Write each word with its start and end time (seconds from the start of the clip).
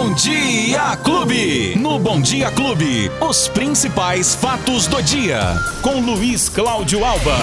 Bom 0.00 0.14
Dia 0.14 0.96
Clube. 1.04 1.76
No 1.78 1.98
Bom 1.98 2.22
Dia 2.22 2.50
Clube, 2.52 3.12
os 3.20 3.48
principais 3.48 4.34
fatos 4.34 4.86
do 4.86 5.02
dia. 5.02 5.40
Com 5.82 6.00
Luiz 6.00 6.48
Cláudio 6.48 7.04
Alba. 7.04 7.36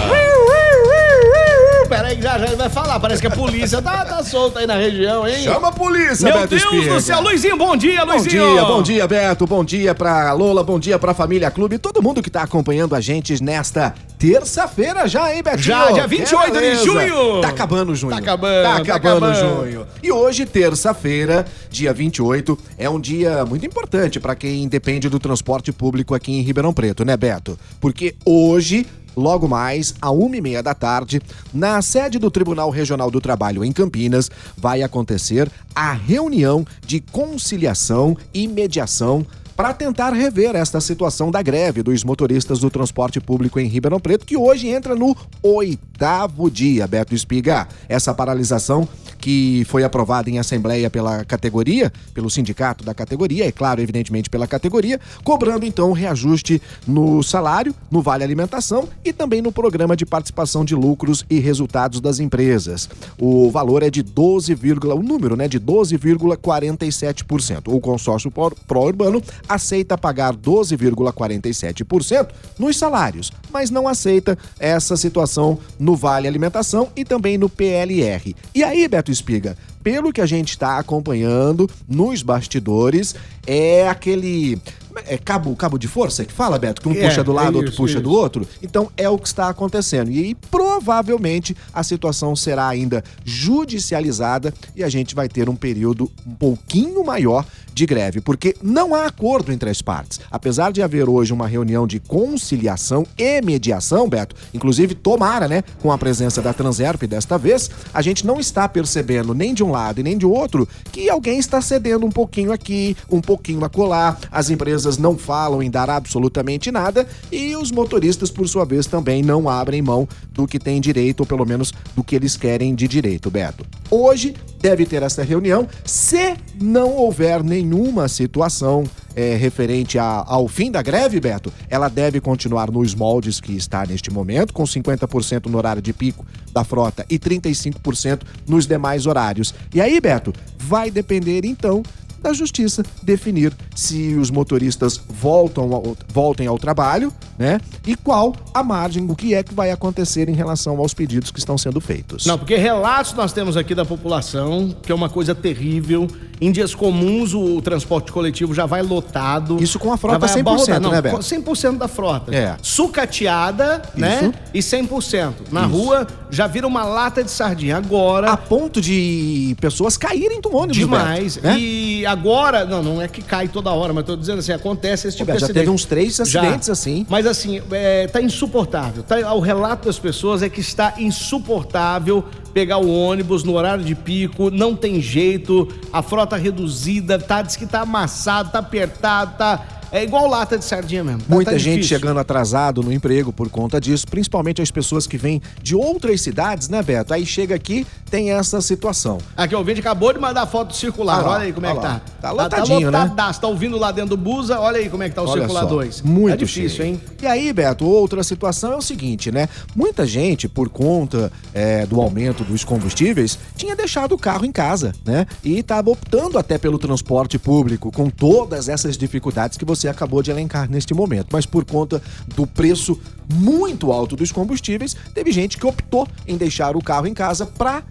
Peraí, 1.88 2.22
já 2.22 2.38
já 2.38 2.46
ele 2.48 2.56
vai 2.56 2.70
falar. 2.70 3.00
Parece 3.00 3.22
que 3.22 3.28
a 3.28 3.32
polícia 3.32 3.82
tá, 3.82 4.04
tá 4.04 4.24
solta 4.24 4.60
aí 4.60 4.68
na 4.68 4.76
região, 4.76 5.28
hein? 5.28 5.38
Chama 5.44 5.70
a 5.70 5.72
polícia, 5.72 6.26
Meu 6.30 6.42
Beto 6.42 6.56
Deus 6.56 6.86
do 6.88 7.02
céu. 7.02 7.22
Luizinho, 7.22 7.58
bom 7.58 7.76
dia, 7.78 8.06
Bom 8.06 8.12
Luizinho. 8.14 8.52
dia, 8.54 8.66
bom 8.66 8.82
dia, 8.82 9.08
Beto. 9.08 9.48
Bom 9.48 9.64
dia 9.64 9.96
pra 9.96 10.34
Lola, 10.34 10.64
bom 10.64 10.78
dia 10.80 11.00
pra 11.00 11.14
Família 11.14 11.50
Clube. 11.50 11.78
Todo 11.78 12.02
mundo 12.02 12.22
que 12.22 12.30
tá 12.30 12.42
acompanhando 12.44 12.94
a 12.96 13.00
gente 13.02 13.42
nesta 13.42 13.94
terça-feira 14.20 15.08
já, 15.08 15.34
hein, 15.34 15.42
Betinho? 15.42 15.62
Já, 15.64 15.92
dia 15.92 16.04
Que 16.04 16.08
28 16.18 16.60
de 16.60 16.76
junho. 16.84 17.42
Tá 17.42 17.50
acabando 17.50 17.96
junho. 17.96 18.12
Tá 18.12 18.18
acabando, 18.20 18.64
Tá 18.64 18.70
tá 18.76 18.78
acabando 18.96 19.26
acabando. 19.26 19.62
junho. 19.72 19.88
E 20.04 20.12
hoje, 20.12 20.46
terça-feira, 20.46 21.46
dia 21.70 21.94
28, 21.94 22.58
é 22.78 22.90
um 22.90 23.00
dia 23.00 23.46
muito 23.46 23.66
importante 23.66 24.20
pra 24.20 24.36
quem 24.36 24.68
depende 24.68 25.08
do 25.10 25.20
transporte 25.20 25.72
público 25.72 26.14
aqui 26.14 26.32
em 26.34 26.42
Ribeirão 26.42 26.74
Preto, 26.74 27.06
né, 27.06 27.16
Beto? 27.16 27.58
Porque 27.80 28.16
hoje 28.26 28.86
logo 29.18 29.48
mais, 29.48 29.96
à 30.00 30.12
uma 30.12 30.38
e 30.38 30.42
meia 30.42 30.62
da 30.62 30.76
tarde, 30.76 31.20
na 31.54 31.82
sede 31.82 32.20
do 32.20 32.30
Tribunal 32.30 32.70
Regional 32.70 33.10
do 33.10 33.20
Trabalho 33.20 33.66
em 33.66 33.72
Campinas, 33.72 34.30
vai 34.56 34.84
acontecer 34.84 35.52
a 35.76 35.92
reunião 35.92 36.66
de 36.86 37.02
conciliação 37.02 38.16
e 38.34 38.48
mediação 38.48 39.26
para 39.58 39.74
tentar 39.74 40.14
rever 40.14 40.56
esta 40.56 40.80
situação 40.80 41.32
da 41.32 41.42
greve 41.42 41.82
dos 41.82 42.04
motoristas 42.04 42.60
do 42.60 42.70
transporte 42.70 43.20
público 43.20 43.60
em 43.60 43.66
Ribeirão 43.66 44.00
Preto, 44.00 44.24
que 44.24 44.38
hoje 44.38 44.68
entra 44.68 44.96
no 44.96 45.18
oitavo 45.42 46.52
dia, 46.52 46.86
Beto 46.86 47.16
Espiga. 47.16 47.68
Essa 47.90 48.14
paralisação 48.14 48.88
que 49.20 49.64
foi 49.68 49.84
aprovada 49.84 50.30
em 50.30 50.40
assembleia 50.40 50.90
pela 50.90 51.26
categoria, 51.26 51.92
pelo 52.14 52.30
sindicato 52.30 52.84
da 52.84 52.94
categoria, 52.94 53.46
é 53.48 53.52
claro, 53.52 53.82
evidentemente 53.82 54.30
pela 54.30 54.48
categoria, 54.48 55.00
cobrando 55.24 55.66
então 55.66 55.92
reajuste 55.92 56.62
no 56.88 57.22
salário, 57.24 57.74
no 57.92 58.02
vale 58.02 58.24
alimentação 58.24 58.88
e 59.04 59.12
também 59.12 59.42
no 59.42 59.52
programa 59.52 59.96
de 59.96 60.06
participação 60.06 60.64
de 60.64 60.76
lucros 60.76 61.26
e 61.30 61.40
resultados 61.40 62.00
das 62.00 62.20
empresas. 62.20 62.90
O 63.20 63.50
valor 63.52 63.84
é 63.84 63.90
de 63.90 64.02
12, 64.04 64.54
o 64.54 65.04
número, 65.04 65.36
né, 65.36 65.48
de 65.48 65.60
12,47%. 65.60 67.68
O 67.74 67.80
consórcio 67.80 68.32
pró- 68.32 68.52
pró-urbano 68.68 69.22
aceita 69.48 69.98
pagar 69.98 70.36
12,47% 70.36 72.30
nos 72.58 72.78
salários, 72.78 73.32
mas 73.52 73.70
não 73.70 73.88
aceita 73.88 74.38
essa 74.60 74.96
situação 74.96 75.58
no 75.80 75.96
vale 75.96 76.28
alimentação 76.28 76.90
e 76.96 77.04
também 77.04 77.38
no 77.38 77.50
PLR. 77.50 78.36
E 78.54 78.64
aí, 78.64 78.88
Beto 78.88 79.07
Espiga, 79.12 79.58
pelo 79.84 80.12
que 80.12 80.22
a 80.22 80.26
gente 80.26 80.50
está 80.50 80.78
acompanhando 80.78 81.70
nos 81.88 82.22
bastidores, 82.22 83.16
é 83.46 83.88
aquele 83.88 84.60
é 85.06 85.18
cabo, 85.18 85.56
cabo 85.56 85.78
de 85.78 85.88
força 85.88 86.26
que 86.26 86.34
fala, 86.34 86.58
Beto? 86.58 86.82
Que 86.82 86.90
um 86.90 86.94
É, 86.94 87.08
puxa 87.08 87.24
do 87.24 87.32
lado, 87.32 87.54
é 87.54 87.56
outro 87.58 87.70
isso, 87.70 87.78
puxa 87.78 87.94
isso. 87.96 88.04
do 88.04 88.12
outro. 88.12 88.48
Então 88.62 88.90
é 88.98 89.08
o 89.10 89.18
que 89.18 89.28
está 89.28 89.50
acontecendo. 89.50 90.10
E 90.10 90.20
aí, 90.20 90.36
provavelmente 90.36 91.56
a 91.74 91.84
situação 91.84 92.36
será 92.36 92.68
ainda 92.68 93.04
judicializada 93.24 94.54
e 94.76 94.84
a 94.84 94.90
gente 94.90 95.14
vai 95.14 95.28
ter 95.28 95.50
um 95.50 95.56
período 95.56 96.12
um 96.26 96.34
pouquinho 96.34 97.04
maior 97.04 97.46
de 97.78 97.86
greve, 97.86 98.20
porque 98.20 98.56
não 98.62 98.96
há 98.96 99.06
acordo 99.06 99.52
entre 99.52 99.70
as 99.70 99.82
partes. 99.82 100.20
Apesar 100.32 100.72
de 100.72 100.82
haver 100.82 101.08
hoje 101.08 101.32
uma 101.32 101.48
reunião 101.48 101.86
de 101.86 102.00
conciliação 102.00 103.06
e 103.16 103.40
mediação, 103.42 104.10
Beto, 104.10 104.36
inclusive 104.52 104.96
tomara, 104.96 105.48
né, 105.48 105.64
com 105.80 105.92
a 105.92 105.98
presença 105.98 106.42
da 106.42 106.54
Transerp 106.54 107.04
desta 107.04 107.38
vez, 107.38 107.70
a 107.94 108.02
gente 108.02 108.26
não 108.26 108.40
está 108.40 108.68
percebendo 108.68 109.34
nem 109.36 109.54
de 109.54 109.64
um 109.64 109.70
lado 109.72 110.00
e 110.00 110.04
nem 110.04 110.18
de 110.18 110.26
outro 110.26 110.68
que 110.92 111.08
alguém 111.08 111.38
está 111.38 111.62
cedendo 111.62 112.06
um 112.06 112.12
pouquinho 112.12 112.52
aqui, 112.52 112.98
um 113.12 113.22
pouquinho 113.22 113.64
acolá. 113.64 114.18
As 114.32 114.50
empresas 114.50 114.98
não 114.98 115.16
falam 115.16 115.62
em 115.62 115.70
dar 115.70 115.90
absolutamente 115.90 116.72
nada 116.72 117.08
e 117.32 117.56
os 117.56 117.72
motoristas, 117.72 118.32
por 118.32 118.48
sua 118.50 118.66
vez, 118.66 118.88
também 118.88 119.22
não 119.22 119.48
abrem 119.48 119.84
mão 119.84 120.08
do 120.32 120.48
que 120.48 120.58
tem 120.58 120.82
direito, 120.82 121.20
ou 121.20 121.26
pelo 121.28 121.46
menos 121.46 121.72
do 121.96 122.04
que 122.04 122.16
eles 122.16 122.36
querem 122.36 122.74
de 122.74 122.88
direito, 122.88 123.30
Beto. 123.30 123.64
Hoje 123.92 124.34
deve 124.60 124.86
ter 124.86 125.04
essa 125.04 125.24
reunião, 125.24 125.68
se 125.86 126.36
não 126.60 126.94
houver 126.94 127.44
nenhuma 127.68 128.08
situação 128.08 128.84
é, 129.16 129.36
referente 129.36 129.98
a- 129.98 130.24
ao 130.28 130.48
fim 130.48 130.72
da 130.72 130.82
greve, 130.82 131.20
Beto, 131.20 131.52
ela 131.70 131.90
deve 131.90 132.20
continuar 132.22 132.72
nos 132.72 132.94
moldes 132.94 133.40
que 133.42 133.54
está 133.54 133.86
neste 133.86 134.12
momento, 134.12 134.54
com 134.54 134.64
50% 134.64 135.48
no 135.48 135.58
horário 135.58 135.82
de 135.82 135.92
pico 135.94 136.26
da 136.54 136.64
frota 136.64 137.06
e 137.10 137.18
35% 137.20 138.22
nos 138.48 138.66
demais 138.68 139.06
horários. 139.06 139.54
E 139.74 139.82
aí, 139.82 140.00
Beto, 140.00 140.34
vai 140.58 140.90
depender 140.92 141.46
então 141.46 141.82
da 142.22 142.34
justiça 142.34 142.84
definir 143.04 143.54
se 143.76 144.16
os 144.16 144.32
motoristas 144.32 145.00
voltam 145.08 145.72
ao, 145.72 145.96
voltem 146.12 146.48
ao 146.48 146.58
trabalho, 146.58 147.14
né? 147.38 147.62
E 147.86 147.96
qual 147.96 148.36
a 148.56 148.64
margem, 148.64 149.06
o 149.10 149.16
que 149.16 149.36
é 149.36 149.44
que 149.44 149.54
vai 149.54 149.70
acontecer 149.70 150.28
em 150.28 150.34
relação 150.34 150.78
aos 150.80 150.96
pedidos 150.96 151.30
que 151.30 151.38
estão 151.38 151.60
sendo 151.60 151.80
feitos. 151.80 152.26
Não, 152.26 152.36
porque 152.36 152.56
relatos 152.56 153.14
nós 153.14 153.32
temos 153.34 153.56
aqui 153.56 153.76
da 153.76 153.86
população, 153.86 154.76
que 154.82 154.92
é 154.92 154.96
uma 154.96 155.10
coisa 155.10 155.36
terrível. 155.36 156.08
Em 156.40 156.52
dias 156.52 156.76
comuns, 156.76 157.34
o 157.34 157.62
transporte 157.62 158.12
coletivo 158.12 158.54
já 158.54 158.66
vai 158.66 158.82
lotado. 158.82 159.62
Isso 159.62 159.80
com 159.80 159.92
a 159.92 159.98
frota 159.98 160.28
Já 160.28 160.34
vai 160.34 160.36
100%, 160.36 160.40
abarrotar. 160.40 160.82
Não, 160.82 160.92
né, 160.92 161.02
Beto? 161.02 161.16
com 161.16 161.22
100% 161.22 161.78
da 161.78 161.88
frota. 161.88 162.36
É. 162.36 162.56
Sucateada, 162.62 163.82
né? 163.96 164.32
E 164.54 164.60
100%. 164.60 165.34
Na 165.52 165.62
Isso. 165.62 165.70
rua, 165.70 166.08
já 166.30 166.46
vira 166.46 166.68
uma 166.68 166.84
lata 166.84 167.24
de 167.24 167.32
sardinha. 167.32 167.78
Agora... 167.78 168.32
A 168.32 168.38
ponto 168.38 168.80
de 168.80 169.56
pessoas 169.60 169.98
caírem 169.98 170.40
do 170.40 170.56
ônibus, 170.56 170.78
Demais. 170.78 171.38
Beto, 171.38 171.48
né? 171.48 171.60
E 171.60 172.06
agora, 172.06 172.66
não, 172.66 172.84
não 172.84 173.02
é 173.02 173.08
que 173.08 173.22
cai 173.22 173.48
toda 173.48 173.72
hora, 173.72 173.92
mas 173.92 174.06
tô 174.06 174.16
dizendo 174.16 174.40
assim, 174.40 174.52
acontece 174.52 175.08
esse 175.08 175.18
tipo 175.18 175.28
Beto, 175.28 175.38
de 175.38 175.42
já 175.42 175.46
acidente. 175.48 175.64
teve 175.66 175.74
uns 175.74 175.86
três 175.86 176.16
Já. 176.18 176.42
acidentes 176.42 176.70
assim. 176.70 177.06
Mas 177.10 177.26
assim, 177.26 177.62
é, 177.72 178.08
tá 178.08 178.22
insuportável. 178.22 179.04
Tá, 179.04 179.34
o 179.34 179.40
relato 179.40 179.88
das 179.88 179.98
pessoas 179.98 180.44
é 180.44 180.50
que 180.50 180.62
está 180.62 180.94
insuportável 181.00 182.24
pegar 182.58 182.80
o 182.80 182.92
ônibus 182.92 183.44
no 183.44 183.54
horário 183.54 183.84
de 183.84 183.94
pico, 183.94 184.50
não 184.50 184.76
tem 184.76 185.00
jeito, 185.00 185.72
a 185.94 186.02
frota 186.02 186.36
reduzida, 186.36 187.20
tá, 187.20 187.44
diz 187.44 187.56
que 187.56 187.68
tá 187.68 187.82
amassado, 187.82 188.52
tá 188.52 188.58
apertado, 188.58 189.38
tá. 189.38 189.77
É 189.92 190.04
igual 190.04 190.28
lata 190.28 190.58
de 190.58 190.66
sardinha 190.66 191.04
mesmo. 191.04 191.22
tá- 191.22 191.34
Muita 191.34 191.52
tá 191.52 191.58
gente 191.58 191.76
difícil. 191.78 191.98
chegando 191.98 192.20
atrasado 192.20 192.82
no 192.84 192.92
emprego 192.92 193.32
por 193.32 193.50
conta 193.50 193.80
disso, 193.80 194.06
principalmente 194.08 194.62
as 194.62 194.70
pessoas 194.72 195.08
que 195.08 195.18
vêm 195.18 195.42
de 195.62 195.76
outras 195.76 196.22
cidades, 196.22 196.70
né, 196.70 196.82
Beto? 196.84 197.14
Aí 197.14 197.26
chega 197.26 197.56
aqui, 197.56 197.86
tem 198.10 198.32
essa 198.32 198.60
situação. 198.62 199.18
Aqui, 199.36 199.56
o 199.56 199.58
ouvinte 199.60 199.80
acabou 199.80 200.12
de 200.14 200.20
mandar 200.20 200.46
foto 200.48 200.76
circular. 200.76 201.20
Ah 201.20 201.22
lá, 201.22 201.32
olha 201.36 201.44
aí 201.46 201.54
como 201.54 201.66
é 201.66 201.74
que 201.76 201.82
tá. 201.82 202.02
Tá 202.22 202.32
lotadinho, 202.32 202.92
né? 202.92 203.00
lotadaço. 203.00 203.42
Tá 203.42 203.48
ouvindo 203.48 203.78
lá 203.78 203.92
dentro 203.92 204.10
do 204.12 204.18
Busa, 204.18 204.60
olha 204.60 204.78
aí 204.80 204.90
como 204.90 205.04
é 205.04 205.10
que 205.10 205.16
tá 205.16 205.22
o 205.22 205.28
Olha 205.30 205.42
circular 205.42 205.62
só, 205.62 205.68
2. 205.68 206.02
Muito 206.02 206.34
É 206.34 206.38
difícil, 206.38 206.70
cheio. 206.78 206.90
hein? 206.90 207.02
E 207.22 207.26
aí, 207.28 207.54
Beto, 207.54 207.86
outra 207.86 208.24
situação 208.24 208.74
é 208.74 208.76
o 208.78 208.82
seguinte, 208.82 209.32
né? 209.32 209.48
Muita 209.76 210.06
gente, 210.06 210.48
por 210.48 210.70
conta 210.70 211.32
é, 211.54 211.86
do 211.86 212.02
aumento 212.02 212.44
dos 212.44 212.64
combustíveis, 212.64 213.38
tinha 213.56 213.76
deixado 213.76 214.14
o 214.14 214.18
carro 214.18 214.46
em 214.46 214.52
casa, 214.52 214.94
né? 215.06 215.26
E 215.44 215.60
estava 215.60 215.90
optando 215.90 216.38
até 216.38 216.58
pelo 216.58 216.78
transporte 216.78 217.38
público, 217.40 217.92
com 217.92 218.10
todas 218.10 218.68
essas 218.70 218.98
dificuldades 218.98 219.58
que 219.58 219.64
você 219.66 219.77
acabou 219.86 220.24
de 220.24 220.32
elencar 220.32 220.70
neste 220.70 220.94
momento. 220.94 221.28
Mas 221.34 221.46
por 221.46 221.66
conta 221.66 222.02
do 222.34 222.48
preço 222.48 222.98
muito 223.34 223.92
alto 223.92 224.16
dos 224.16 224.32
combustíveis, 224.32 224.96
teve 225.14 225.34
gente 225.34 225.58
que 225.58 225.68
optou 225.68 226.08
em 226.26 226.38
deixar 226.38 226.78
o 226.78 226.82
carro 226.82 227.08
em 227.08 227.14
casa 227.14 227.46
para 227.46 227.84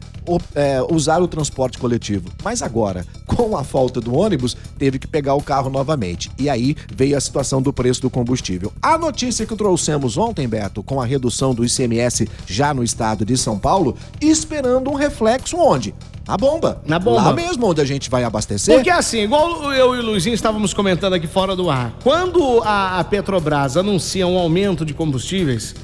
usar 0.90 1.22
o 1.22 1.28
transporte 1.28 1.78
coletivo. 1.78 2.28
Mas 2.42 2.60
agora, 2.62 3.06
com 3.26 3.56
a 3.56 3.62
falta 3.62 4.00
do 4.00 4.12
ônibus, 4.12 4.56
teve 4.76 4.98
que 4.98 5.06
pegar 5.06 5.34
o 5.34 5.42
carro 5.42 5.70
novamente. 5.70 6.30
E 6.36 6.48
aí 6.48 6.74
veio 6.92 7.16
a 7.16 7.20
situação 7.20 7.62
do 7.62 7.72
preço 7.72 8.02
do 8.02 8.10
combustível. 8.10 8.72
A 8.82 8.98
notícia 8.98 9.46
que 9.46 9.54
trouxemos 9.54 10.16
ontem, 10.16 10.48
Beto, 10.48 10.82
com 10.82 11.00
a 11.00 11.06
redução 11.06 11.54
do 11.54 11.64
ICMS 11.64 12.28
já 12.44 12.74
no 12.74 12.82
estado 12.82 13.24
de 13.24 13.36
São 13.36 13.56
Paulo, 13.56 13.96
esperando 14.20 14.90
um 14.90 14.94
reflexo 14.94 15.56
onde? 15.58 15.94
A 16.26 16.36
bomba. 16.36 16.82
Na 16.86 16.98
bomba. 16.98 17.22
Lá 17.22 17.32
mesmo 17.32 17.66
onde 17.68 17.80
a 17.80 17.84
gente 17.84 18.10
vai 18.10 18.24
abastecer. 18.24 18.74
Porque 18.74 18.90
assim, 18.90 19.20
igual 19.22 19.72
eu 19.72 19.94
e 19.94 19.98
o 20.00 20.02
Luizinho 20.02 20.34
estávamos 20.34 20.74
comentando 20.74 21.12
aqui 21.14 21.26
fora 21.26 21.54
do 21.54 21.70
ar, 21.70 21.92
quando 22.02 22.60
a, 22.64 22.98
a 22.98 23.04
Petrobras 23.04 23.76
anuncia 23.76 24.26
um 24.26 24.36
aumento 24.36 24.84
de 24.84 24.92
combustíveis, 24.92 25.74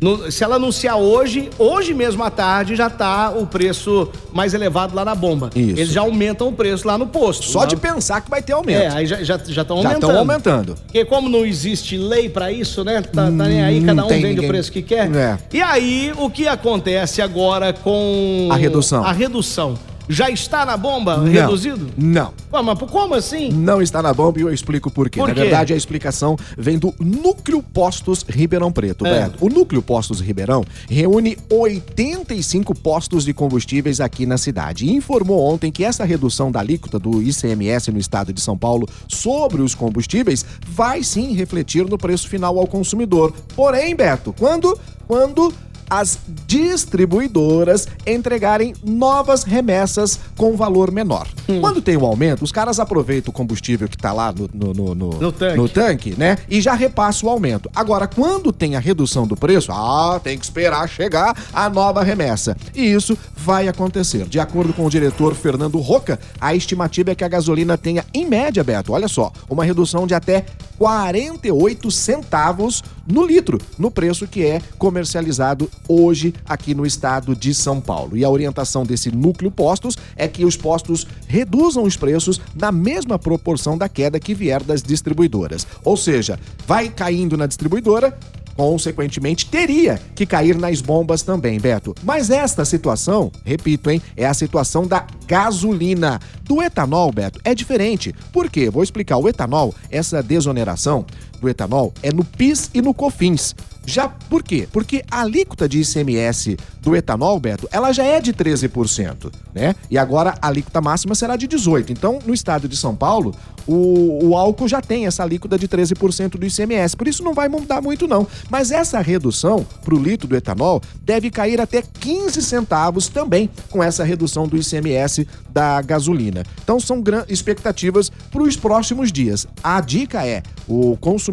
no- 0.00 0.32
se 0.32 0.42
ela 0.42 0.56
anunciar 0.56 0.96
hoje, 0.96 1.48
hoje 1.56 1.94
mesmo 1.94 2.24
à 2.24 2.30
tarde 2.30 2.74
já 2.74 2.90
tá 2.90 3.30
o 3.30 3.46
preço 3.46 4.08
mais 4.32 4.52
elevado 4.52 4.96
lá 4.96 5.04
na 5.04 5.14
bomba. 5.14 5.50
Isso. 5.54 5.78
Eles 5.78 5.90
já 5.92 6.00
aumentam 6.00 6.48
o 6.48 6.52
preço 6.52 6.84
lá 6.88 6.98
no 6.98 7.06
posto. 7.06 7.46
Só 7.46 7.60
lá- 7.60 7.66
de 7.66 7.76
pensar 7.76 8.20
que 8.20 8.28
vai 8.28 8.42
ter 8.42 8.50
É, 8.50 8.56
aumento. 8.56 8.96
aí 8.96 9.06
já 9.06 9.20
estão 9.20 9.24
já, 9.24 9.52
já 9.52 9.64
tão 9.64 9.76
Já 9.80 9.88
aumentando. 9.90 10.10
estão 10.10 10.18
aumentando. 10.18 10.74
Porque 10.84 11.04
como 11.04 11.28
não 11.28 11.46
existe 11.46 11.96
lei 11.96 12.28
pra 12.28 12.50
isso, 12.50 12.82
né? 12.82 13.00
Tá, 13.02 13.26
tá 13.26 13.30
nem 13.30 13.62
aí, 13.62 13.78
Hum, 13.80 13.86
cada 13.86 14.04
um 14.04 14.08
vende 14.08 14.26
ninguém- 14.26 14.44
o 14.46 14.48
preço 14.48 14.72
que 14.72 14.82
quer. 14.82 15.08
É. 15.14 15.38
E 15.52 15.62
aí, 15.62 16.12
o 16.18 16.28
que 16.28 16.48
acontece 16.48 17.22
agora 17.22 17.72
com... 17.72 18.48
A 18.50 18.56
redução. 18.56 19.04
A 19.04 19.12
redução. 19.12 19.78
Já 20.08 20.28
está 20.30 20.64
na 20.66 20.76
bomba 20.76 21.16
Não. 21.18 21.24
reduzido? 21.24 21.90
Não. 21.96 22.32
Mas 22.50 22.78
como 22.90 23.14
assim? 23.14 23.50
Não 23.50 23.80
está 23.80 24.02
na 24.02 24.12
bomba 24.12 24.38
e 24.38 24.42
eu 24.42 24.52
explico 24.52 24.90
por 24.90 25.08
quê. 25.08 25.18
Por 25.20 25.28
na 25.28 25.34
quê? 25.34 25.40
verdade, 25.42 25.72
a 25.72 25.76
explicação 25.76 26.36
vem 26.56 26.78
do 26.78 26.94
Núcleo 26.98 27.62
Postos 27.62 28.24
Ribeirão 28.28 28.70
Preto, 28.72 29.06
É. 29.06 29.22
Beto. 29.28 29.44
O 29.44 29.48
Núcleo 29.48 29.82
Postos 29.82 30.20
Ribeirão 30.20 30.64
reúne 30.88 31.36
85 31.50 32.74
postos 32.74 33.24
de 33.24 33.32
combustíveis 33.32 34.00
aqui 34.00 34.26
na 34.26 34.36
cidade 34.38 34.86
e 34.86 34.94
informou 34.94 35.40
ontem 35.40 35.70
que 35.70 35.84
essa 35.84 36.04
redução 36.04 36.50
da 36.50 36.60
alíquota 36.60 36.98
do 36.98 37.22
ICMS 37.22 37.90
no 37.90 37.98
estado 37.98 38.32
de 38.32 38.40
São 38.40 38.56
Paulo 38.56 38.88
sobre 39.08 39.62
os 39.62 39.74
combustíveis 39.74 40.44
vai 40.66 41.02
sim 41.02 41.32
refletir 41.34 41.88
no 41.88 41.98
preço 41.98 42.28
final 42.28 42.58
ao 42.58 42.66
consumidor. 42.66 43.32
Porém, 43.54 43.94
Beto, 43.94 44.34
quando 44.38 44.78
quando 45.06 45.52
as 45.92 46.18
distribuidoras 46.46 47.86
entregarem 48.06 48.74
novas 48.82 49.42
remessas 49.44 50.18
com 50.38 50.56
valor 50.56 50.90
menor. 50.90 51.28
Hum. 51.46 51.60
Quando 51.60 51.82
tem 51.82 51.98
um 51.98 52.06
aumento, 52.06 52.42
os 52.42 52.50
caras 52.50 52.80
aproveitam 52.80 53.30
o 53.30 53.32
combustível 53.34 53.86
que 53.86 53.98
tá 53.98 54.10
lá 54.10 54.32
no, 54.32 54.48
no, 54.54 54.72
no, 54.72 54.94
no- 54.94 55.20
No 55.20 55.30
tanque. 55.32 55.56
no 55.56 55.68
tanque, 55.68 56.14
né? 56.16 56.38
E 56.48 56.62
já 56.62 56.72
repassa 56.72 57.26
o 57.26 57.28
aumento. 57.28 57.70
Agora, 57.76 58.06
quando 58.06 58.50
tem 58.52 58.74
a 58.74 58.78
redução 58.80 59.26
do 59.26 59.36
preço, 59.36 59.70
ah, 59.70 60.18
tem 60.24 60.38
que 60.38 60.44
esperar 60.44 60.88
chegar 60.88 61.36
a 61.52 61.68
nova 61.68 62.02
remessa. 62.02 62.56
E 62.74 62.80
isso 62.90 63.16
vai 63.36 63.68
acontecer. 63.68 64.24
De 64.26 64.40
acordo 64.40 64.72
com 64.72 64.86
o 64.86 64.90
diretor 64.90 65.34
Fernando 65.34 65.78
Roca, 65.78 66.18
a 66.40 66.54
estimativa 66.54 67.10
é 67.10 67.14
que 67.14 67.24
a 67.24 67.28
gasolina 67.28 67.76
tenha, 67.76 68.02
em 68.14 68.24
média, 68.26 68.64
Beto, 68.64 68.92
olha 68.94 69.08
só, 69.08 69.30
uma 69.50 69.62
redução 69.64 70.06
de 70.06 70.14
até 70.14 70.46
48 70.82 71.92
centavos 71.92 72.82
no 73.06 73.24
litro, 73.24 73.56
no 73.78 73.88
preço 73.88 74.26
que 74.26 74.44
é 74.44 74.60
comercializado 74.78 75.70
hoje 75.88 76.34
aqui 76.44 76.74
no 76.74 76.84
estado 76.84 77.36
de 77.36 77.54
São 77.54 77.80
Paulo. 77.80 78.16
E 78.16 78.24
a 78.24 78.28
orientação 78.28 78.84
desse 78.84 79.08
núcleo 79.14 79.48
postos 79.48 79.96
é 80.16 80.26
que 80.26 80.44
os 80.44 80.56
postos 80.56 81.06
reduzam 81.28 81.84
os 81.84 81.96
preços 81.96 82.40
na 82.56 82.72
mesma 82.72 83.16
proporção 83.16 83.78
da 83.78 83.88
queda 83.88 84.18
que 84.18 84.34
vier 84.34 84.60
das 84.60 84.82
distribuidoras. 84.82 85.64
Ou 85.84 85.96
seja, 85.96 86.36
vai 86.66 86.88
caindo 86.88 87.36
na 87.36 87.46
distribuidora, 87.46 88.18
consequentemente 88.56 89.46
teria 89.46 90.00
que 90.14 90.26
cair 90.26 90.56
nas 90.56 90.80
bombas 90.80 91.22
também, 91.22 91.58
Beto. 91.58 91.94
Mas 92.02 92.30
esta 92.30 92.64
situação, 92.64 93.30
repito, 93.44 93.90
hein, 93.90 94.00
é 94.16 94.26
a 94.26 94.34
situação 94.34 94.86
da 94.86 95.06
gasolina. 95.26 96.20
Do 96.44 96.62
etanol, 96.62 97.10
Beto, 97.12 97.40
é 97.44 97.54
diferente. 97.54 98.14
Por 98.32 98.50
quê? 98.50 98.68
Vou 98.68 98.82
explicar. 98.82 99.16
O 99.16 99.28
etanol, 99.28 99.74
essa 99.90 100.22
desoneração 100.22 101.06
do 101.42 101.48
etanol 101.48 101.92
é 102.02 102.12
no 102.12 102.24
PIS 102.24 102.70
e 102.72 102.80
no 102.80 102.94
COFINS. 102.94 103.54
Já 103.84 104.08
por 104.08 104.44
quê? 104.44 104.68
Porque 104.72 105.04
a 105.10 105.22
alíquota 105.22 105.68
de 105.68 105.80
ICMS 105.80 106.56
do 106.80 106.94
etanol, 106.94 107.38
Beto, 107.40 107.68
ela 107.72 107.92
já 107.92 108.04
é 108.04 108.20
de 108.20 108.32
13%, 108.32 109.32
né? 109.52 109.74
E 109.90 109.98
agora 109.98 110.36
a 110.40 110.46
alíquota 110.46 110.80
máxima 110.80 111.16
será 111.16 111.34
de 111.34 111.48
18%. 111.48 111.90
Então, 111.90 112.20
no 112.24 112.32
estado 112.32 112.68
de 112.68 112.76
São 112.76 112.94
Paulo, 112.94 113.34
o, 113.66 114.28
o 114.28 114.36
álcool 114.36 114.68
já 114.68 114.80
tem 114.80 115.06
essa 115.06 115.22
alíquota 115.22 115.58
de 115.58 115.66
13% 115.66 116.30
do 116.30 116.46
ICMS. 116.46 116.96
Por 116.96 117.08
isso 117.08 117.24
não 117.24 117.34
vai 117.34 117.48
mudar 117.48 117.80
muito, 117.80 118.06
não. 118.06 118.26
Mas 118.48 118.70
essa 118.70 119.00
redução 119.00 119.66
para 119.84 119.94
o 119.94 119.98
litro 119.98 120.28
do 120.28 120.36
etanol 120.36 120.80
deve 121.02 121.30
cair 121.30 121.60
até 121.60 121.82
15 121.82 122.40
centavos 122.42 123.08
também 123.08 123.50
com 123.68 123.82
essa 123.82 124.04
redução 124.04 124.46
do 124.46 124.56
ICMS 124.56 125.26
da 125.50 125.82
gasolina. 125.82 126.44
Então 126.62 126.78
são 126.78 127.02
expectativas 127.28 128.10
para 128.30 128.42
os 128.42 128.56
próximos 128.56 129.10
dias. 129.10 129.46
A 129.62 129.80
dica 129.80 130.24
é 130.26 130.42
o 130.68 130.96
consumidor 130.96 131.31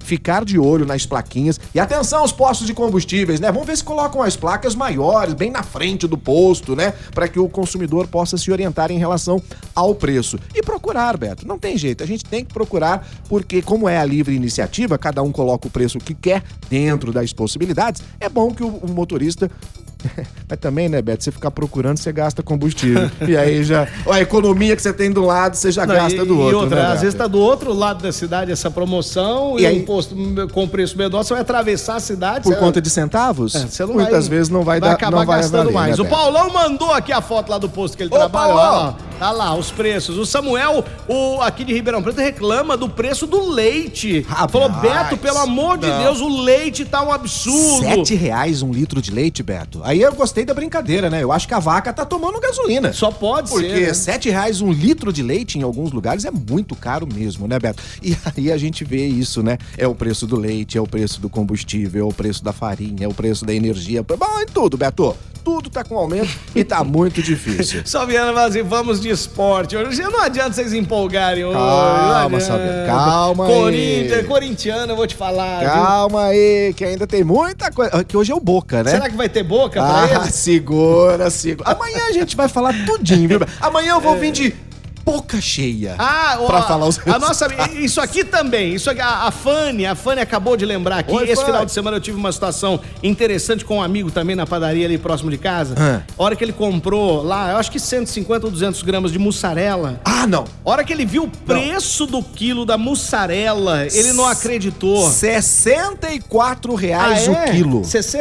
ficar 0.00 0.44
de 0.44 0.58
olho 0.58 0.86
nas 0.86 1.06
plaquinhas 1.06 1.60
e 1.74 1.80
atenção 1.80 2.20
aos 2.20 2.32
postos 2.32 2.66
de 2.66 2.74
combustíveis, 2.74 3.40
né? 3.40 3.52
Vamos 3.52 3.66
ver 3.66 3.76
se 3.76 3.84
colocam 3.84 4.22
as 4.22 4.36
placas 4.36 4.74
maiores, 4.74 5.34
bem 5.34 5.50
na 5.50 5.62
frente 5.62 6.06
do 6.06 6.16
posto, 6.16 6.74
né? 6.74 6.92
Para 7.14 7.28
que 7.28 7.38
o 7.38 7.48
consumidor 7.48 8.06
possa 8.06 8.36
se 8.36 8.50
orientar 8.50 8.90
em 8.90 8.98
relação 8.98 9.42
ao 9.74 9.94
preço. 9.94 10.38
E 10.54 10.62
procurar, 10.62 11.16
Beto. 11.16 11.46
Não 11.46 11.58
tem 11.58 11.76
jeito. 11.76 12.02
A 12.02 12.06
gente 12.06 12.24
tem 12.24 12.44
que 12.44 12.52
procurar, 12.52 13.06
porque, 13.28 13.62
como 13.62 13.88
é 13.88 13.98
a 13.98 14.04
livre 14.04 14.34
iniciativa, 14.34 14.98
cada 14.98 15.22
um 15.22 15.30
coloca 15.30 15.68
o 15.68 15.70
preço 15.70 15.98
que 15.98 16.14
quer 16.14 16.42
dentro 16.68 17.12
das 17.12 17.32
possibilidades. 17.32 18.02
É 18.18 18.28
bom 18.28 18.52
que 18.52 18.62
o 18.62 18.88
motorista. 18.88 19.50
Mas 20.48 20.58
também, 20.58 20.88
né, 20.88 21.00
Beto? 21.02 21.22
Você 21.24 21.30
ficar 21.30 21.50
procurando, 21.50 21.98
você 21.98 22.10
gasta 22.12 22.42
combustível. 22.42 23.10
e 23.26 23.36
aí 23.36 23.62
já. 23.64 23.86
A 24.10 24.20
economia 24.20 24.74
que 24.74 24.82
você 24.82 24.92
tem 24.92 25.12
de 25.12 25.18
um 25.18 25.26
lado, 25.26 25.54
você 25.56 25.70
já 25.70 25.84
Não, 25.86 25.94
gasta 25.94 26.22
e, 26.22 26.24
do 26.26 26.34
e 26.34 26.38
outro. 26.38 26.58
outra, 26.60 26.76
né, 26.76 26.82
às 26.82 26.88
Beto? 26.90 27.00
vezes 27.02 27.14
tá 27.18 27.26
do 27.26 27.38
outro 27.38 27.72
lado 27.72 28.02
da 28.02 28.12
cidade 28.12 28.50
essa 28.52 28.70
promoção 28.70 29.58
E 29.58 29.62
e, 29.62 29.66
aí- 29.66 29.80
um 29.80 29.84
posto 29.84 30.16
com 30.52 30.66
preço 30.68 30.96
menor, 30.96 31.22
você 31.22 31.32
vai 31.34 31.42
atravessar 31.42 31.96
a 31.96 32.00
cidade. 32.00 32.44
Por 32.44 32.54
você- 32.54 32.60
conta 32.60 32.80
de 32.80 32.90
centavos? 32.90 33.54
É, 33.54 33.66
você 33.66 33.84
não 33.84 33.94
muitas 33.94 34.26
vai- 34.28 34.36
vezes 34.36 34.48
não 34.50 34.62
vai, 34.62 34.80
dar 34.80 34.92
acabar 34.92 35.18
não 35.18 35.26
vai 35.26 35.38
gastando 35.40 35.58
valer, 35.64 35.72
mais. 35.74 35.98
né, 35.98 36.04
o? 36.04 36.06
Paulão 36.08 36.50
mandou 36.52 36.92
aqui 36.92 37.12
a 37.12 37.20
foto 37.20 37.50
lá 37.50 37.58
do 37.58 37.68
posto 37.68 37.96
que 37.96 38.02
ele 38.02 38.10
Ô, 38.14 38.16
trabalha. 38.16 38.54
Paulão! 38.54 38.96
Ó, 38.98 39.07
tá 39.18 39.30
lá, 39.30 39.54
os 39.54 39.70
preços. 39.70 40.16
O 40.16 40.24
Samuel, 40.24 40.84
o, 41.08 41.40
aqui 41.42 41.64
de 41.64 41.72
Ribeirão 41.72 42.02
Preto, 42.02 42.20
reclama 42.20 42.76
do 42.76 42.88
preço 42.88 43.26
do 43.26 43.50
leite. 43.50 44.20
Rapaz, 44.28 44.52
Falou, 44.52 44.68
Beto, 44.70 45.16
pelo 45.16 45.38
amor 45.38 45.78
de 45.78 45.86
não. 45.86 45.98
Deus, 46.02 46.20
o 46.20 46.42
leite 46.42 46.84
tá 46.84 47.02
um 47.02 47.12
absurdo. 47.12 47.80
Sete 47.84 48.14
reais 48.14 48.62
um 48.62 48.72
litro 48.72 49.02
de 49.02 49.10
leite, 49.10 49.42
Beto. 49.42 49.80
Aí 49.82 50.00
eu 50.00 50.12
gostei 50.14 50.44
da 50.44 50.54
brincadeira, 50.54 51.10
né? 51.10 51.22
Eu 51.22 51.32
acho 51.32 51.46
que 51.48 51.54
a 51.54 51.58
vaca 51.58 51.92
tá 51.92 52.04
tomando 52.04 52.38
gasolina. 52.40 52.92
Só 52.92 53.10
pode 53.10 53.50
Porque 53.50 53.68
ser. 53.68 53.86
né? 53.88 53.94
sete 53.94 54.30
reais 54.30 54.60
um 54.60 54.72
litro 54.72 55.12
de 55.12 55.22
leite 55.22 55.58
em 55.58 55.62
alguns 55.62 55.92
lugares 55.92 56.24
é 56.24 56.30
muito 56.30 56.74
caro 56.76 57.06
mesmo, 57.12 57.46
né, 57.48 57.58
Beto? 57.58 57.82
E 58.02 58.16
aí 58.36 58.52
a 58.52 58.56
gente 58.56 58.84
vê 58.84 59.06
isso, 59.06 59.42
né? 59.42 59.58
É 59.76 59.86
o 59.86 59.94
preço 59.94 60.26
do 60.26 60.36
leite, 60.36 60.78
é 60.78 60.80
o 60.80 60.86
preço 60.86 61.20
do 61.20 61.28
combustível, 61.28 62.06
é 62.06 62.08
o 62.08 62.12
preço 62.12 62.44
da 62.44 62.52
farinha, 62.52 63.04
é 63.04 63.08
o 63.08 63.14
preço 63.14 63.44
da 63.44 63.52
energia. 63.52 64.02
Bom, 64.02 64.40
e 64.40 64.46
tudo, 64.46 64.76
Beto. 64.76 65.16
Tudo 65.44 65.70
tá 65.70 65.82
com 65.82 65.96
aumento 65.96 66.28
e 66.54 66.62
tá 66.62 66.84
muito 66.84 67.22
difícil. 67.22 67.80
Salviano 67.86 68.34
fala 68.34 68.48
assim, 68.48 68.62
vamos 68.62 69.00
de 69.00 69.07
esporte. 69.08 69.76
Hoje 69.76 70.02
não 70.02 70.22
adianta 70.22 70.52
vocês 70.52 70.72
empolgarem 70.72 71.44
hoje. 71.44 71.56
Calma. 71.58 72.40
Salviano, 72.40 72.86
calma 72.86 73.46
aí. 73.46 73.52
Corinthians, 73.54 74.26
corintiano, 74.26 74.92
eu 74.92 74.96
vou 74.96 75.06
te 75.06 75.14
falar. 75.14 75.60
viu? 75.60 75.68
Calma 75.70 76.24
aí, 76.26 76.72
que 76.74 76.84
ainda 76.84 77.06
tem 77.06 77.24
muita 77.24 77.70
coisa. 77.70 78.04
Que 78.04 78.16
hoje 78.16 78.32
é 78.32 78.34
o 78.34 78.40
Boca, 78.40 78.82
né? 78.82 78.90
Será 78.92 79.08
que 79.10 79.16
vai 79.16 79.28
ter 79.28 79.42
boca 79.42 79.80
pra 79.80 80.02
Ah, 80.04 80.22
ele? 80.22 80.30
segura, 80.32 81.28
segura. 81.30 81.70
Amanhã 81.70 82.04
a 82.08 82.12
gente 82.12 82.36
vai 82.36 82.48
falar 82.48 82.74
tudinho, 82.86 83.28
viu? 83.28 83.40
Amanhã 83.60 83.92
eu 83.94 84.00
vou 84.00 84.16
vir 84.16 84.32
de 84.32 84.54
boca 85.08 85.40
cheia. 85.40 85.94
Ah, 85.98 86.36
ó, 86.40 86.46
Pra 86.46 86.62
falar 86.62 86.86
os 86.86 86.98
a 87.06 87.18
nossa 87.18 87.46
isso 87.74 87.98
aqui 88.00 88.22
também, 88.24 88.74
isso 88.74 88.90
aqui, 88.90 89.00
a, 89.00 89.26
a 89.26 89.30
Fanny, 89.30 89.86
a 89.86 89.94
Fanny 89.94 90.20
acabou 90.20 90.54
de 90.56 90.66
lembrar 90.66 90.98
aqui, 90.98 91.12
Oi, 91.14 91.24
esse 91.24 91.36
Fanny. 91.36 91.46
final 91.46 91.64
de 91.64 91.72
semana 91.72 91.96
eu 91.96 92.00
tive 92.00 92.18
uma 92.18 92.30
situação 92.30 92.78
interessante 93.02 93.64
com 93.64 93.78
um 93.78 93.82
amigo 93.82 94.10
também 94.10 94.36
na 94.36 94.46
padaria 94.46 94.84
ali 94.84 94.98
próximo 94.98 95.30
de 95.30 95.38
casa. 95.38 95.74
Ah. 95.78 96.02
Hora 96.18 96.36
que 96.36 96.44
ele 96.44 96.52
comprou 96.52 97.22
lá, 97.22 97.52
eu 97.52 97.56
acho 97.56 97.70
que 97.70 97.80
150 97.80 98.44
ou 98.46 98.52
200 98.52 98.82
gramas 98.82 99.10
de 99.10 99.18
mussarela. 99.18 99.98
Ah, 100.04 100.26
não. 100.26 100.44
Hora 100.64 100.84
que 100.84 100.92
ele 100.92 101.06
viu 101.06 101.22
o 101.24 101.28
preço 101.28 102.04
do 102.06 102.22
quilo 102.22 102.66
da 102.66 102.76
mussarela, 102.76 103.86
ele 103.86 104.12
não 104.12 104.26
acreditou. 104.26 105.08
64 105.10 106.74
reais 106.74 107.26
Ah, 107.28 107.30
o 107.30 107.34
é? 107.34 107.50
quilo. 107.52 107.82
Cê, 107.84 108.02
cê- 108.02 108.18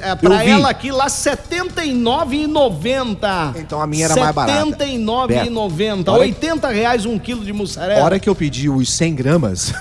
é, 0.00 0.14
pra 0.14 0.38
vi. 0.38 0.48
ela 0.50 0.70
aqui 0.70 0.90
lá, 0.90 1.04
R$ 1.04 1.10
79,90. 1.10 3.52
Então 3.56 3.80
a 3.80 3.86
minha 3.86 4.06
era 4.06 4.16
mais 4.16 4.34
barata. 4.34 4.64
R$ 4.64 4.70
79,90. 4.72 6.12
Hora- 6.12 6.21
80 6.22 6.68
reais 6.68 7.06
um 7.06 7.18
quilo 7.18 7.44
de 7.44 7.52
mussarela. 7.52 8.00
A 8.00 8.04
hora 8.04 8.18
que 8.18 8.28
eu 8.28 8.34
pedi 8.34 8.68
os 8.68 8.90
100 8.92 9.14
gramas, 9.14 9.72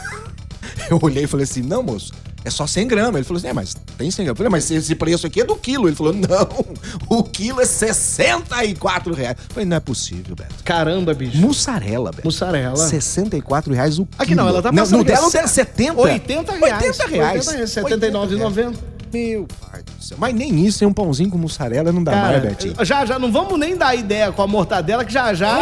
eu 0.89 0.99
olhei 1.01 1.23
e 1.23 1.27
falei 1.27 1.43
assim, 1.43 1.61
não, 1.61 1.81
moço, 1.83 2.11
é 2.43 2.49
só 2.49 2.65
100 2.65 2.87
gramas. 2.87 3.15
Ele 3.15 3.23
falou 3.23 3.37
assim, 3.37 3.47
é, 3.47 3.53
mas 3.53 3.75
tem 3.97 4.09
100 4.09 4.25
gramas. 4.25 4.39
Eu 4.39 4.45
falei, 4.45 4.49
mas 4.51 4.71
esse 4.71 4.95
preço 4.95 5.27
aqui 5.27 5.41
é 5.41 5.43
do 5.43 5.55
quilo. 5.55 5.87
Ele 5.87 5.95
falou, 5.95 6.13
não, 6.13 6.65
o 7.09 7.23
quilo 7.23 7.61
é 7.61 7.65
64 7.65 9.13
reais. 9.13 9.37
Eu 9.37 9.53
falei, 9.53 9.65
não 9.65 9.77
é 9.77 9.79
possível, 9.79 10.35
Beto. 10.35 10.55
Caramba, 10.63 11.13
bicho. 11.13 11.37
Mussarela, 11.37 12.11
Beto. 12.11 12.25
Mussarela. 12.25 12.77
64 12.77 13.73
reais 13.73 13.99
o 13.99 14.05
quilo. 14.05 14.21
Aqui 14.21 14.35
não, 14.35 14.47
ela 14.47 14.61
tá 14.61 14.71
Não, 14.71 14.83
passando 14.83 14.97
No 14.99 15.03
dela 15.03 15.27
é 15.33 15.47
70. 15.47 15.99
80 16.01 16.51
reais. 16.53 16.83
80 16.83 17.07
reais. 17.07 17.47
80 17.47 17.57
reais, 17.57 17.69
79,90. 17.71 18.75
Meu 19.13 19.45
pai 19.69 19.81
do 19.83 20.03
céu. 20.03 20.17
Mas 20.19 20.33
nem 20.33 20.65
isso, 20.65 20.83
hein? 20.83 20.89
Um 20.89 20.93
pãozinho 20.93 21.29
com 21.29 21.37
mussarela 21.37 21.91
não 21.91 22.01
dá 22.01 22.13
Cara, 22.13 22.39
mais, 22.39 22.43
Betinho. 22.43 22.75
já, 22.85 23.05
já, 23.05 23.19
não 23.19 23.29
vamos 23.29 23.59
nem 23.59 23.75
dar 23.75 23.93
ideia 23.93 24.31
com 24.31 24.41
a 24.41 24.47
mortadela, 24.47 25.03
que 25.03 25.11
já 25.11 25.33
já... 25.33 25.59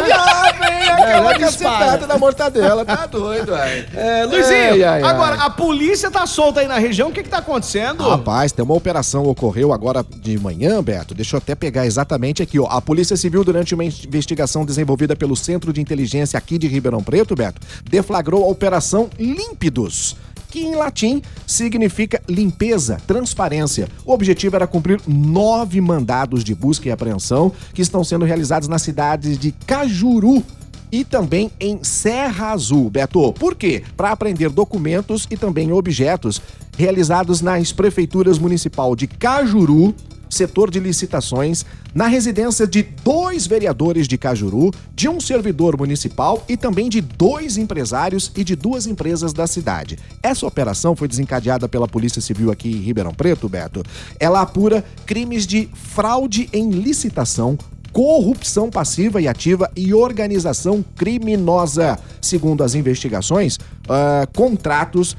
Aquela 0.93 1.33
dispara. 1.33 1.77
cacetada 1.77 2.07
da 2.07 2.17
mortadela. 2.17 2.85
Tá 2.85 3.05
doido, 3.07 3.47
velho. 3.53 3.87
É, 3.95 4.25
Luizinho, 4.25 4.57
Ai, 4.71 4.83
ai, 4.83 5.03
agora, 5.03 5.35
ai. 5.39 5.47
a 5.47 5.49
polícia 5.49 6.09
tá 6.11 6.25
solta 6.25 6.59
aí 6.61 6.67
na 6.67 6.77
região, 6.77 7.09
o 7.09 7.11
que 7.11 7.23
que 7.23 7.29
tá 7.29 7.39
acontecendo? 7.39 8.07
Rapaz, 8.07 8.51
tem 8.51 8.63
uma 8.63 8.73
operação 8.73 9.23
ocorreu 9.25 9.71
agora 9.73 10.05
de 10.21 10.37
manhã, 10.39 10.81
Beto. 10.83 11.13
Deixa 11.13 11.35
eu 11.35 11.37
até 11.39 11.55
pegar 11.55 11.85
exatamente 11.85 12.41
aqui, 12.41 12.59
ó. 12.59 12.65
A 12.67 12.81
Polícia 12.81 13.15
Civil, 13.17 13.43
durante 13.43 13.73
uma 13.73 13.83
investigação 13.83 14.65
desenvolvida 14.65 15.15
pelo 15.15 15.35
Centro 15.35 15.71
de 15.73 15.81
Inteligência 15.81 16.37
aqui 16.37 16.57
de 16.57 16.67
Ribeirão 16.67 17.01
Preto, 17.03 17.35
Beto, 17.35 17.61
deflagrou 17.89 18.43
a 18.43 18.47
Operação 18.47 19.09
Límpidos. 19.17 20.15
Que 20.51 20.61
em 20.61 20.73
latim 20.73 21.21
significa 21.45 22.21
limpeza, 22.27 22.97
transparência. 23.05 23.87
O 24.03 24.11
objetivo 24.13 24.55
era 24.55 24.65
cumprir 24.65 24.99
nove 25.07 25.79
mandados 25.79 26.43
de 26.43 26.55
busca 26.55 26.87
e 26.87 26.91
apreensão 26.91 27.51
que 27.71 27.83
estão 27.83 28.03
sendo 28.03 28.25
realizados 28.25 28.67
nas 28.67 28.81
cidades 28.81 29.37
de 29.37 29.51
Cajuru, 29.67 30.43
e 30.91 31.03
também 31.03 31.51
em 31.59 31.83
Serra 31.83 32.51
Azul, 32.51 32.89
Beto. 32.89 33.33
Por 33.33 33.55
quê? 33.55 33.83
Para 33.95 34.11
apreender 34.11 34.49
documentos 34.49 35.27
e 35.29 35.37
também 35.37 35.71
objetos 35.71 36.41
realizados 36.77 37.41
nas 37.41 37.71
prefeituras 37.71 38.39
municipal 38.39 38.95
de 38.95 39.05
Cajuru, 39.05 39.93
setor 40.29 40.69
de 40.69 40.79
licitações, 40.79 41.65
na 41.93 42.07
residência 42.07 42.67
de 42.67 42.83
dois 43.03 43.47
vereadores 43.47 44.07
de 44.07 44.17
Cajuru, 44.17 44.71
de 44.95 45.09
um 45.09 45.19
servidor 45.19 45.77
municipal 45.77 46.43
e 46.47 46.55
também 46.55 46.87
de 46.87 47.01
dois 47.01 47.57
empresários 47.57 48.31
e 48.35 48.43
de 48.43 48.55
duas 48.55 48.85
empresas 48.85 49.33
da 49.33 49.47
cidade. 49.47 49.97
Essa 50.21 50.45
operação 50.45 50.95
foi 50.95 51.07
desencadeada 51.07 51.67
pela 51.67 51.87
Polícia 51.87 52.21
Civil 52.21 52.51
aqui 52.51 52.69
em 52.69 52.81
Ribeirão 52.81 53.13
Preto, 53.13 53.49
Beto. 53.49 53.83
Ela 54.19 54.41
apura 54.41 54.85
crimes 55.05 55.47
de 55.47 55.67
fraude 55.73 56.47
em 56.53 56.69
licitação, 56.69 57.57
corrupção 57.91 58.69
passiva 58.69 59.21
e 59.21 59.27
ativa 59.27 59.69
e 59.75 59.93
organização 59.93 60.83
criminosa. 60.95 61.99
Segundo 62.21 62.63
as 62.63 62.75
investigações, 62.75 63.55
uh, 63.55 64.27
contratos 64.35 65.15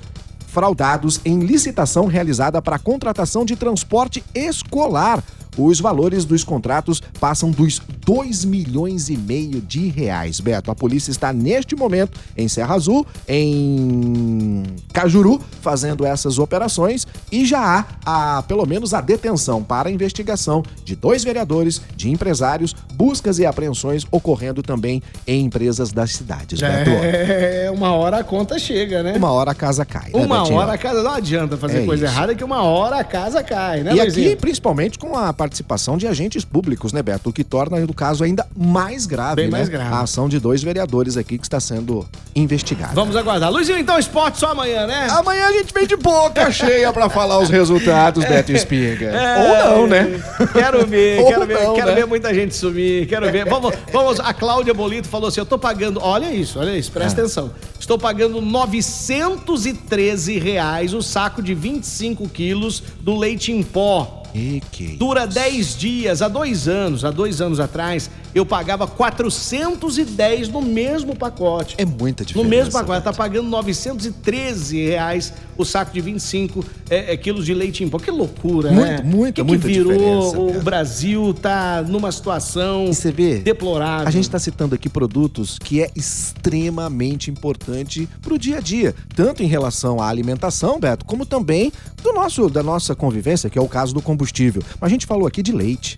fraudados 0.47 1.21
em 1.25 1.41
licitação 1.41 2.07
realizada 2.07 2.61
para 2.61 2.79
contratação 2.79 3.45
de 3.45 3.55
transporte 3.55 4.23
escolar 4.35 5.23
os 5.57 5.81
valores 5.81 6.25
dos 6.25 6.45
contratos 6.45 7.01
passam 7.19 7.51
dos 7.51 7.81
2 8.05 8.45
milhões 8.45 9.09
e 9.09 9.17
meio 9.17 9.61
de 9.61 9.89
reais. 9.89 10.41
Beto, 10.41 10.71
a 10.71 10.75
polícia 10.75 11.11
está 11.11 11.33
neste 11.33 11.77
momento 11.77 12.19
em 12.37 12.49
Serra 12.49 12.75
Azul, 12.75 13.07
em 13.29 14.63
Cajuru, 14.93 15.41
fazendo 15.61 16.05
essas 16.05 16.39
operações 16.39 17.07
e 17.31 17.45
já 17.45 17.61
há, 18.05 18.39
a, 18.39 18.43
pelo 18.43 18.67
menos 18.67 18.95
a 18.95 19.01
detenção 19.01 19.63
para 19.63 19.91
investigação 19.91 20.63
de 20.85 20.97
dois 20.97 21.23
vereadores, 21.25 21.81
de 21.97 22.11
empresários, 22.11 22.75
buscas 22.95 23.39
e 23.39 23.47
apreensões 23.47 24.07
ocorrendo 24.11 24.63
também 24.63 25.03
em 25.27 25.45
empresas 25.45 25.93
das 25.93 26.13
cidades. 26.13 26.61
Beto. 26.61 26.91
É, 26.91 27.71
uma 27.71 27.93
hora 27.93 28.19
a 28.19 28.25
conta 28.25 28.59
chega, 28.59 29.03
né? 29.03 29.15
Uma 29.17 29.31
hora 29.31 29.51
a 29.51 29.55
casa 29.55 29.85
cai. 29.85 30.11
Né, 30.13 30.25
uma 30.25 30.49
hora 30.49 30.73
a 30.73 30.79
casa 30.79 31.03
não 31.03 31.13
adianta 31.13 31.57
fazer 31.57 31.83
é 31.83 31.87
coisa 31.87 32.07
isso. 32.07 32.15
errada 32.15 32.35
que 32.35 32.45
uma 32.45 32.63
hora 32.63 32.97
a 32.97 33.05
casa 33.05 33.43
cai, 33.43 33.83
né? 33.83 33.93
E 33.93 34.01
Luizinho? 34.01 34.27
aqui, 34.29 34.37
principalmente 34.37 34.99
com 34.99 35.17
a 35.17 35.33
participação 35.41 35.97
de 35.97 36.07
agentes 36.07 36.45
públicos, 36.45 36.93
né, 36.93 37.03
Beto? 37.03 37.31
O 37.31 37.33
que 37.33 37.43
torna 37.43 37.83
o 37.83 37.95
caso 37.95 38.23
ainda 38.23 38.47
mais 38.55 39.07
grave, 39.07 39.37
Bem 39.37 39.47
né? 39.47 39.53
mais 39.53 39.71
grave. 39.71 39.95
A 39.95 40.01
ação 40.01 40.29
de 40.29 40.39
dois 40.39 40.63
vereadores 40.63 41.17
aqui 41.17 41.39
que 41.39 41.47
está 41.47 41.59
sendo 41.59 42.07
investigada. 42.37 42.93
Vamos 42.93 43.17
aguardar. 43.17 43.51
Luizinho, 43.51 43.79
então, 43.79 43.99
esporte 43.99 44.39
só 44.39 44.49
amanhã, 44.49 44.87
né? 44.87 45.09
Amanhã 45.11 45.47
a 45.47 45.53
gente 45.53 45.73
vem 45.73 45.87
de 45.87 45.97
boca 45.97 46.53
cheia 46.53 46.93
para 46.93 47.09
falar 47.09 47.39
os 47.39 47.49
resultados, 47.49 48.23
Beto 48.29 48.53
Espiga. 48.53 49.07
É, 49.07 49.39
Ou 49.39 49.79
não, 49.79 49.87
né? 49.87 50.21
Quero 50.53 50.87
ver, 50.87 51.25
quero 51.25 51.47
ver, 51.47 51.63
não, 51.63 51.75
quero 51.75 51.89
né? 51.89 51.95
ver 51.95 52.07
muita 52.07 52.35
gente 52.35 52.55
sumir, 52.55 53.07
quero 53.07 53.33
ver. 53.33 53.49
Vamos, 53.49 53.75
vamos, 53.91 54.21
a 54.21 54.35
Cláudia 54.35 54.75
Bolito 54.75 55.09
falou 55.09 55.29
assim, 55.29 55.41
eu 55.41 55.47
tô 55.47 55.59
pagando, 55.59 56.01
olha 56.03 56.31
isso, 56.31 56.59
olha 56.59 56.77
isso, 56.77 56.93
presta 56.93 57.19
é. 57.19 57.25
atenção. 57.25 57.51
Estou 57.79 57.99
pagando 57.99 58.43
913 58.43 60.39
reais 60.39 60.93
o 60.93 61.01
saco 61.01 61.43
de 61.43 61.55
25 61.55 62.29
quilos 62.29 62.83
do 63.01 63.17
leite 63.17 63.51
em 63.51 63.63
pó. 63.63 64.20
Dura 64.97 65.27
10 65.27 65.77
dias, 65.77 66.23
há 66.23 66.29
dois 66.29 66.69
anos, 66.69 67.05
há 67.05 67.11
dois 67.11 67.41
anos 67.41 67.61
atrás, 67.61 68.11
eu 68.35 68.47
pagava 68.47 68.87
410 68.87 70.49
no 70.49 70.63
mesmo 70.63 71.17
pacote. 71.17 71.75
É 71.79 71.85
muita 71.85 72.25
diferença. 72.25 72.45
No 72.45 72.51
mesmo 72.51 72.73
pacote, 72.73 73.03
tá 73.03 73.13
pagando 73.13 73.49
913 73.49 74.87
reais 74.87 75.33
o 75.61 75.65
saco 75.65 75.93
de 75.93 76.01
25 76.01 76.65
é, 76.89 77.13
é, 77.13 77.17
quilos 77.17 77.45
de 77.45 77.53
leite 77.53 77.85
em 77.85 77.89
pó. 77.89 77.99
Que 77.99 78.11
loucura, 78.11 78.71
muito, 78.71 78.89
né? 78.89 79.03
Muito, 79.05 79.35
que 79.35 79.43
muita 79.43 79.67
que 79.67 79.73
virou 79.75 79.93
diferença. 79.93 80.59
O 80.59 80.63
Brasil 80.63 81.35
tá 81.35 81.83
numa 81.83 82.11
situação 82.11 82.87
e 82.87 82.95
você 82.95 83.13
vê, 83.13 83.39
deplorável. 83.39 84.09
A 84.09 84.11
gente 84.11 84.25
está 84.25 84.39
citando 84.39 84.75
aqui 84.75 84.89
produtos 84.89 85.59
que 85.59 85.83
é 85.83 85.91
extremamente 85.95 87.31
importante 87.31 88.09
para 88.23 88.35
o 88.35 88.39
dia 88.39 88.59
a 88.59 88.61
dia, 88.61 88.95
tanto 89.15 89.43
em 89.43 89.47
relação 89.47 90.01
à 90.01 90.09
alimentação, 90.09 90.81
Beto, 90.81 91.05
como 91.05 91.27
também 91.27 91.73
do 92.03 92.13
nosso 92.13 92.49
da 92.49 92.63
nossa 92.63 92.95
convivência, 92.95 93.51
que 93.51 93.59
é 93.59 93.63
o 93.63 93.69
caso 93.69 93.93
do 93.93 94.01
combustível. 94.01 94.63
Mas 94.81 94.89
a 94.89 94.91
gente 94.91 95.07
falou 95.07 95.27
aqui 95.27 95.43
de 95.43 95.53
leite 95.53 95.97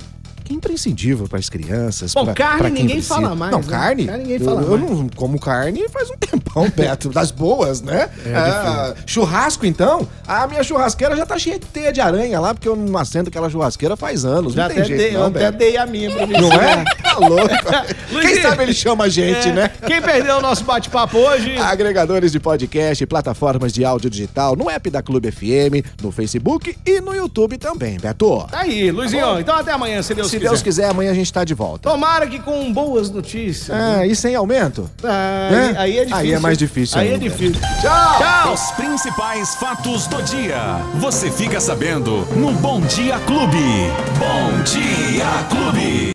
imprescindível 0.52 1.28
para 1.28 1.38
as 1.38 1.48
crianças. 1.48 2.14
Bom, 2.14 2.24
pra, 2.24 2.34
carne 2.34 2.58
pra 2.58 2.68
ninguém 2.70 2.96
precisa. 2.96 3.14
fala 3.14 3.34
mais. 3.34 3.52
Não, 3.52 3.60
né? 3.60 3.66
carne? 3.68 4.06
carne 4.06 4.22
ninguém 4.22 4.38
fala 4.38 4.62
eu, 4.62 4.70
mais. 4.70 4.82
eu 4.82 4.96
não 4.96 5.08
como 5.08 5.40
carne 5.40 5.88
faz 5.88 6.10
um 6.10 6.16
tempão, 6.16 6.41
Beto, 6.76 7.08
das 7.08 7.30
boas, 7.30 7.80
né? 7.80 8.08
É, 8.26 8.34
ah, 8.34 8.94
churrasco, 9.06 9.64
então? 9.66 10.06
A 10.26 10.46
minha 10.46 10.62
churrasqueira 10.62 11.16
já 11.16 11.24
tá 11.24 11.38
cheia 11.38 11.58
de 11.58 11.66
teia 11.66 11.92
de 11.92 12.00
aranha 12.00 12.38
lá, 12.40 12.54
porque 12.54 12.68
eu 12.68 12.76
não 12.76 12.98
acendo 12.98 13.28
aquela 13.28 13.48
churrasqueira 13.48 13.96
faz 13.96 14.24
anos. 14.24 14.54
Já 14.54 14.64
não 14.64 14.68
tem 14.68 14.78
até 14.78 14.88
jeito, 14.88 15.00
dei, 15.00 15.12
não, 15.12 15.20
eu 15.20 15.26
até 15.26 15.52
dei 15.52 15.76
a 15.76 15.86
minha 15.86 16.10
pra 16.10 16.26
Não 16.26 16.52
é? 16.52 16.84
Tá 17.02 17.18
louco. 17.18 17.48
Quem 18.20 18.40
sabe 18.40 18.62
ele 18.62 18.74
chama 18.74 19.04
a 19.04 19.08
gente, 19.08 19.48
é, 19.48 19.52
né? 19.52 19.70
Quem 19.86 20.00
perdeu 20.00 20.36
o 20.36 20.40
nosso 20.40 20.64
bate-papo 20.64 21.18
hoje? 21.18 21.56
Agregadores 21.58 22.32
de 22.32 22.40
podcast, 22.40 23.04
plataformas 23.06 23.72
de 23.72 23.84
áudio 23.84 24.10
digital, 24.10 24.54
no 24.56 24.70
app 24.70 24.90
da 24.90 25.02
Clube 25.02 25.30
FM, 25.30 26.02
no 26.02 26.12
Facebook 26.12 26.76
e 26.84 27.00
no 27.00 27.14
YouTube 27.14 27.58
também, 27.58 27.98
Beto. 27.98 28.46
Tá 28.50 28.60
aí, 28.60 28.90
Luizinho. 28.90 29.26
Tá 29.34 29.40
então 29.40 29.56
até 29.56 29.72
amanhã, 29.72 30.02
se 30.02 30.14
Deus 30.14 30.28
se 30.28 30.36
quiser. 30.36 30.48
Se 30.48 30.50
Deus 30.50 30.62
quiser, 30.62 30.90
amanhã 30.90 31.10
a 31.10 31.14
gente 31.14 31.32
tá 31.32 31.44
de 31.44 31.54
volta. 31.54 31.88
Tomara 31.90 32.26
que 32.26 32.38
com 32.38 32.72
boas 32.72 33.10
notícias. 33.10 33.70
É, 33.70 33.98
né? 33.98 34.06
e 34.06 34.16
sem 34.16 34.34
aumento? 34.34 34.90
Ah, 35.02 35.48
né? 35.50 35.74
aí, 35.76 35.76
aí, 35.76 35.98
é 35.98 36.04
difícil. 36.04 36.16
Aí 36.16 36.32
é 36.32 36.38
mais 36.42 36.58
difícil. 36.58 36.98
Aí 36.98 37.08
é 37.08 37.12
ainda. 37.14 37.24
é 37.24 37.28
difícil. 37.28 37.60
Tchau! 37.80 38.18
Tchau! 38.18 38.52
Os 38.52 38.70
principais 38.72 39.54
fatos 39.54 40.06
do 40.06 40.22
dia. 40.22 40.80
Você 40.96 41.30
fica 41.30 41.60
sabendo 41.60 42.26
no 42.36 42.52
Bom 42.54 42.80
Dia 42.82 43.18
Clube. 43.20 43.90
Bom 44.18 44.62
Dia 44.64 45.26
Clube. 45.48 46.10